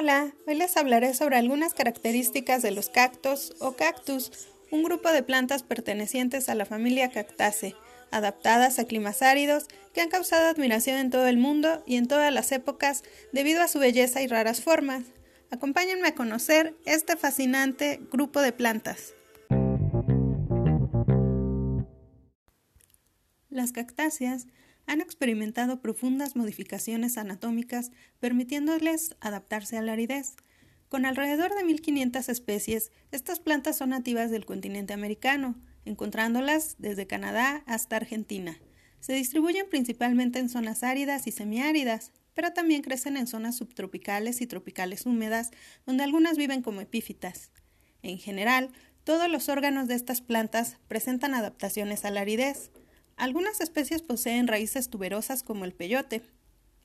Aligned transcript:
Hola, 0.00 0.32
hoy 0.46 0.54
les 0.54 0.76
hablaré 0.76 1.12
sobre 1.12 1.38
algunas 1.38 1.74
características 1.74 2.62
de 2.62 2.70
los 2.70 2.88
cactos 2.88 3.56
o 3.58 3.72
cactus, 3.72 4.30
un 4.70 4.84
grupo 4.84 5.10
de 5.10 5.24
plantas 5.24 5.64
pertenecientes 5.64 6.48
a 6.48 6.54
la 6.54 6.66
familia 6.66 7.10
Cactaceae, 7.10 7.74
adaptadas 8.12 8.78
a 8.78 8.84
climas 8.84 9.22
áridos 9.22 9.66
que 9.92 10.00
han 10.00 10.08
causado 10.08 10.46
admiración 10.46 10.98
en 10.98 11.10
todo 11.10 11.26
el 11.26 11.36
mundo 11.36 11.82
y 11.84 11.96
en 11.96 12.06
todas 12.06 12.32
las 12.32 12.52
épocas 12.52 13.02
debido 13.32 13.60
a 13.60 13.66
su 13.66 13.80
belleza 13.80 14.22
y 14.22 14.28
raras 14.28 14.60
formas. 14.60 15.02
Acompáñenme 15.50 16.06
a 16.06 16.14
conocer 16.14 16.76
este 16.86 17.16
fascinante 17.16 17.98
grupo 18.12 18.40
de 18.40 18.52
plantas. 18.52 19.14
Las 23.50 23.72
cactáceas 23.72 24.46
han 24.88 25.00
experimentado 25.00 25.80
profundas 25.80 26.34
modificaciones 26.34 27.18
anatómicas 27.18 27.92
permitiéndoles 28.18 29.14
adaptarse 29.20 29.76
a 29.76 29.82
la 29.82 29.92
aridez. 29.92 30.34
Con 30.88 31.04
alrededor 31.04 31.54
de 31.54 31.62
1500 31.62 32.28
especies, 32.30 32.90
estas 33.12 33.38
plantas 33.38 33.76
son 33.76 33.90
nativas 33.90 34.30
del 34.30 34.46
continente 34.46 34.94
americano, 34.94 35.54
encontrándolas 35.84 36.76
desde 36.78 37.06
Canadá 37.06 37.62
hasta 37.66 37.96
Argentina. 37.96 38.58
Se 38.98 39.12
distribuyen 39.12 39.68
principalmente 39.68 40.38
en 40.38 40.48
zonas 40.48 40.82
áridas 40.82 41.26
y 41.26 41.32
semiáridas, 41.32 42.10
pero 42.32 42.52
también 42.52 42.82
crecen 42.82 43.16
en 43.18 43.26
zonas 43.26 43.56
subtropicales 43.56 44.40
y 44.40 44.46
tropicales 44.46 45.04
húmedas, 45.04 45.50
donde 45.86 46.04
algunas 46.04 46.38
viven 46.38 46.62
como 46.62 46.80
epífitas. 46.80 47.50
En 48.02 48.18
general, 48.18 48.70
todos 49.04 49.30
los 49.30 49.48
órganos 49.48 49.86
de 49.86 49.94
estas 49.94 50.22
plantas 50.22 50.78
presentan 50.88 51.34
adaptaciones 51.34 52.04
a 52.04 52.10
la 52.10 52.22
aridez. 52.22 52.70
Algunas 53.18 53.60
especies 53.60 54.00
poseen 54.00 54.46
raíces 54.46 54.90
tuberosas 54.90 55.42
como 55.42 55.64
el 55.64 55.72
peyote. 55.72 56.22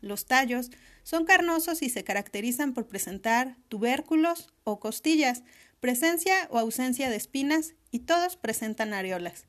Los 0.00 0.26
tallos 0.26 0.70
son 1.02 1.24
carnosos 1.24 1.82
y 1.82 1.90
se 1.90 2.04
caracterizan 2.04 2.72
por 2.72 2.86
presentar 2.86 3.56
tubérculos 3.68 4.48
o 4.62 4.78
costillas, 4.78 5.42
presencia 5.80 6.48
o 6.50 6.58
ausencia 6.58 7.10
de 7.10 7.16
espinas 7.16 7.74
y 7.90 8.00
todos 8.00 8.36
presentan 8.36 8.94
areolas. 8.94 9.46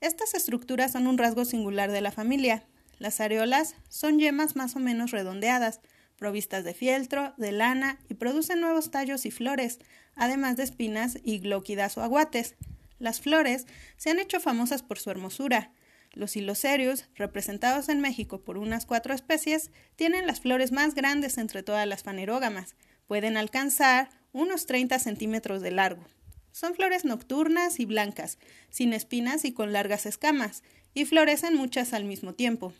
Estas 0.00 0.34
estructuras 0.34 0.92
son 0.92 1.08
un 1.08 1.18
rasgo 1.18 1.44
singular 1.44 1.90
de 1.90 2.00
la 2.00 2.12
familia. 2.12 2.64
Las 2.98 3.20
areolas 3.20 3.74
son 3.88 4.20
yemas 4.20 4.54
más 4.54 4.76
o 4.76 4.78
menos 4.78 5.10
redondeadas, 5.10 5.80
provistas 6.16 6.62
de 6.62 6.74
fieltro, 6.74 7.34
de 7.38 7.50
lana 7.50 7.98
y 8.08 8.14
producen 8.14 8.60
nuevos 8.60 8.92
tallos 8.92 9.26
y 9.26 9.32
flores, 9.32 9.80
además 10.14 10.56
de 10.56 10.62
espinas 10.62 11.18
y 11.24 11.40
glóquidas 11.40 11.98
o 11.98 12.02
aguates. 12.02 12.54
Las 13.00 13.20
flores 13.20 13.66
se 13.96 14.10
han 14.10 14.20
hecho 14.20 14.38
famosas 14.38 14.84
por 14.84 15.00
su 15.00 15.10
hermosura. 15.10 15.72
Los 16.14 16.36
hilocerios, 16.36 17.06
representados 17.16 17.88
en 17.88 18.00
México 18.00 18.40
por 18.40 18.56
unas 18.56 18.86
cuatro 18.86 19.12
especies, 19.12 19.72
tienen 19.96 20.28
las 20.28 20.40
flores 20.40 20.70
más 20.70 20.94
grandes 20.94 21.38
entre 21.38 21.64
todas 21.64 21.88
las 21.88 22.04
fanerógamas. 22.04 22.76
Pueden 23.08 23.36
alcanzar 23.36 24.10
unos 24.32 24.66
30 24.66 25.00
centímetros 25.00 25.60
de 25.60 25.72
largo. 25.72 26.04
Son 26.52 26.76
flores 26.76 27.04
nocturnas 27.04 27.80
y 27.80 27.84
blancas, 27.84 28.38
sin 28.70 28.92
espinas 28.92 29.44
y 29.44 29.52
con 29.52 29.72
largas 29.72 30.06
escamas, 30.06 30.62
y 30.94 31.04
florecen 31.04 31.56
muchas 31.56 31.92
al 31.92 32.04
mismo 32.04 32.32
tiempo. 32.32 32.72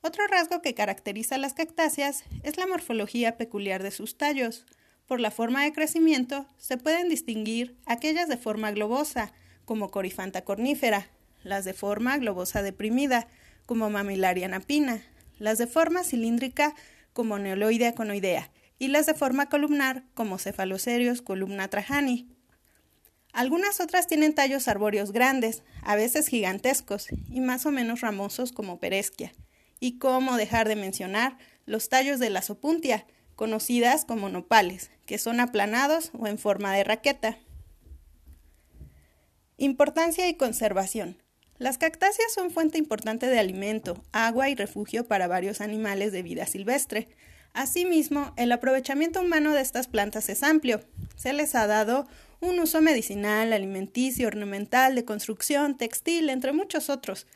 Otro 0.00 0.26
rasgo 0.26 0.62
que 0.62 0.74
caracteriza 0.74 1.36
a 1.36 1.38
las 1.38 1.54
cactáceas 1.54 2.24
es 2.42 2.56
la 2.56 2.66
morfología 2.66 3.36
peculiar 3.36 3.84
de 3.84 3.92
sus 3.92 4.18
tallos. 4.18 4.66
Por 5.06 5.20
la 5.20 5.30
forma 5.30 5.62
de 5.62 5.72
crecimiento 5.72 6.46
se 6.58 6.76
pueden 6.76 7.08
distinguir 7.08 7.76
aquellas 7.86 8.28
de 8.28 8.36
forma 8.36 8.72
globosa, 8.72 9.32
como 9.64 9.90
Corifanta 9.90 10.44
cornífera, 10.44 11.08
las 11.46 11.64
de 11.64 11.74
forma 11.74 12.18
globosa 12.18 12.62
deprimida, 12.62 13.28
como 13.66 13.88
Mamilaria 13.88 14.48
napina, 14.48 15.02
las 15.38 15.58
de 15.58 15.66
forma 15.66 16.02
cilíndrica, 16.02 16.74
como 17.12 17.38
Neoloidea 17.38 17.94
conoidea, 17.94 18.50
y 18.78 18.88
las 18.88 19.06
de 19.06 19.14
forma 19.14 19.48
columnar, 19.48 20.04
como 20.14 20.38
Cefalocerios 20.38 21.22
columna 21.22 21.68
trajani. 21.68 22.28
Algunas 23.32 23.80
otras 23.80 24.06
tienen 24.06 24.34
tallos 24.34 24.66
arbóreos 24.66 25.12
grandes, 25.12 25.62
a 25.82 25.94
veces 25.94 26.26
gigantescos, 26.26 27.08
y 27.30 27.40
más 27.40 27.64
o 27.64 27.70
menos 27.70 28.00
ramosos 28.00 28.50
como 28.50 28.80
Peresquia. 28.80 29.32
Y 29.78 29.98
cómo 29.98 30.36
dejar 30.36 30.66
de 30.66 30.74
mencionar 30.74 31.36
los 31.64 31.88
tallos 31.88 32.18
de 32.18 32.30
la 32.30 32.42
sopuntia, 32.42 33.06
conocidas 33.34 34.04
como 34.04 34.30
nopales, 34.30 34.90
que 35.04 35.18
son 35.18 35.40
aplanados 35.40 36.10
o 36.14 36.26
en 36.26 36.38
forma 36.38 36.74
de 36.74 36.84
raqueta. 36.84 37.38
Importancia 39.58 40.28
y 40.28 40.34
conservación. 40.34 41.18
Las 41.58 41.78
cactáceas 41.78 42.34
son 42.34 42.50
fuente 42.50 42.76
importante 42.76 43.26
de 43.26 43.38
alimento, 43.38 44.02
agua 44.12 44.50
y 44.50 44.54
refugio 44.54 45.06
para 45.06 45.26
varios 45.26 45.62
animales 45.62 46.12
de 46.12 46.22
vida 46.22 46.46
silvestre. 46.46 47.08
Asimismo, 47.54 48.34
el 48.36 48.52
aprovechamiento 48.52 49.22
humano 49.22 49.54
de 49.54 49.62
estas 49.62 49.88
plantas 49.88 50.28
es 50.28 50.42
amplio. 50.42 50.82
Se 51.16 51.32
les 51.32 51.54
ha 51.54 51.66
dado 51.66 52.06
un 52.40 52.60
uso 52.60 52.82
medicinal, 52.82 53.54
alimenticio, 53.54 54.28
ornamental, 54.28 54.94
de 54.94 55.06
construcción, 55.06 55.78
textil, 55.78 56.28
entre 56.28 56.52
muchos 56.52 56.90
otros. 56.90 57.26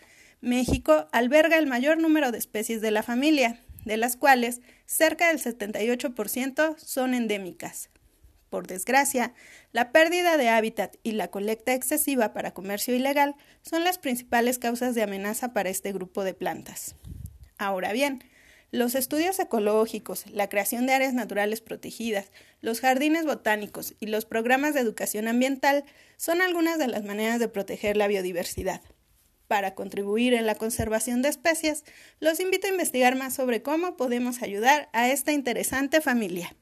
México 0.42 1.08
alberga 1.12 1.56
el 1.56 1.66
mayor 1.66 1.98
número 1.98 2.30
de 2.30 2.38
especies 2.38 2.82
de 2.82 2.90
la 2.90 3.02
familia, 3.02 3.60
de 3.86 3.96
las 3.96 4.16
cuales 4.16 4.60
cerca 4.84 5.28
del 5.28 5.38
78% 5.38 6.76
son 6.78 7.14
endémicas. 7.14 7.88
Por 8.50 8.66
desgracia, 8.66 9.32
la 9.72 9.92
pérdida 9.92 10.36
de 10.36 10.48
hábitat 10.48 10.96
y 11.04 11.12
la 11.12 11.28
colecta 11.28 11.72
excesiva 11.72 12.32
para 12.32 12.52
comercio 12.52 12.94
ilegal 12.94 13.36
son 13.62 13.84
las 13.84 13.98
principales 13.98 14.58
causas 14.58 14.96
de 14.96 15.02
amenaza 15.02 15.52
para 15.52 15.70
este 15.70 15.92
grupo 15.92 16.24
de 16.24 16.34
plantas. 16.34 16.96
Ahora 17.58 17.92
bien, 17.92 18.24
los 18.72 18.96
estudios 18.96 19.38
ecológicos, 19.38 20.24
la 20.30 20.48
creación 20.48 20.86
de 20.86 20.94
áreas 20.94 21.14
naturales 21.14 21.60
protegidas, 21.60 22.32
los 22.60 22.80
jardines 22.80 23.24
botánicos 23.24 23.94
y 24.00 24.06
los 24.06 24.24
programas 24.24 24.74
de 24.74 24.80
educación 24.80 25.28
ambiental 25.28 25.84
son 26.16 26.40
algunas 26.40 26.78
de 26.78 26.88
las 26.88 27.04
maneras 27.04 27.38
de 27.38 27.48
proteger 27.48 27.96
la 27.96 28.08
biodiversidad. 28.08 28.80
Para 29.46 29.74
contribuir 29.74 30.34
en 30.34 30.46
la 30.46 30.54
conservación 30.56 31.22
de 31.22 31.28
especies, 31.28 31.84
los 32.18 32.40
invito 32.40 32.66
a 32.66 32.70
investigar 32.70 33.16
más 33.16 33.34
sobre 33.34 33.62
cómo 33.62 33.96
podemos 33.96 34.42
ayudar 34.42 34.88
a 34.92 35.08
esta 35.08 35.32
interesante 35.32 36.00
familia. 36.00 36.56